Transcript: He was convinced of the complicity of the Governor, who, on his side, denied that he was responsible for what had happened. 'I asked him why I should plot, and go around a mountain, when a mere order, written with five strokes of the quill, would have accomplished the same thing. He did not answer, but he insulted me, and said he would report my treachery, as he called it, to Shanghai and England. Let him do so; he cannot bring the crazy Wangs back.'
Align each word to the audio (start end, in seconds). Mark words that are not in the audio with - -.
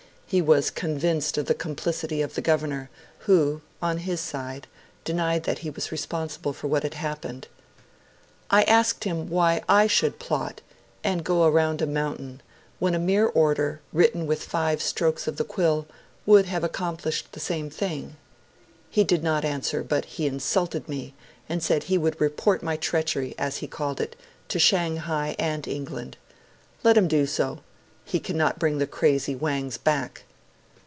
He 0.33 0.41
was 0.41 0.71
convinced 0.71 1.37
of 1.37 1.47
the 1.47 1.53
complicity 1.53 2.21
of 2.21 2.35
the 2.35 2.41
Governor, 2.41 2.89
who, 3.25 3.59
on 3.81 3.97
his 3.97 4.21
side, 4.21 4.65
denied 5.03 5.43
that 5.43 5.59
he 5.59 5.69
was 5.69 5.91
responsible 5.91 6.53
for 6.53 6.69
what 6.69 6.83
had 6.83 6.93
happened. 6.93 7.49
'I 8.49 8.63
asked 8.63 9.03
him 9.03 9.27
why 9.27 9.61
I 9.67 9.87
should 9.87 10.19
plot, 10.19 10.61
and 11.03 11.25
go 11.25 11.43
around 11.43 11.81
a 11.81 11.85
mountain, 11.85 12.39
when 12.79 12.95
a 12.95 12.97
mere 12.97 13.25
order, 13.27 13.81
written 13.91 14.25
with 14.25 14.41
five 14.45 14.81
strokes 14.81 15.27
of 15.27 15.35
the 15.35 15.43
quill, 15.43 15.85
would 16.25 16.45
have 16.45 16.63
accomplished 16.63 17.33
the 17.33 17.41
same 17.41 17.69
thing. 17.69 18.15
He 18.89 19.03
did 19.03 19.23
not 19.23 19.43
answer, 19.43 19.83
but 19.83 20.05
he 20.15 20.27
insulted 20.27 20.87
me, 20.87 21.13
and 21.49 21.61
said 21.61 21.83
he 21.83 21.97
would 21.97 22.21
report 22.21 22.63
my 22.63 22.77
treachery, 22.77 23.35
as 23.37 23.57
he 23.57 23.67
called 23.67 23.99
it, 23.99 24.15
to 24.47 24.59
Shanghai 24.59 25.35
and 25.37 25.67
England. 25.67 26.15
Let 26.85 26.95
him 26.95 27.09
do 27.09 27.25
so; 27.25 27.59
he 28.03 28.19
cannot 28.19 28.57
bring 28.59 28.79
the 28.79 28.87
crazy 28.87 29.35
Wangs 29.35 29.77
back.' 29.77 30.23